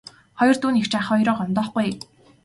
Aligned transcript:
Хоёр 0.39 0.57
дүү 0.61 0.71
нь 0.71 0.79
эгч 0.81 0.93
ах 0.99 1.07
хоёроо 1.09 1.35
гомдоохгүй 1.37 1.83
ээ. 1.89 1.95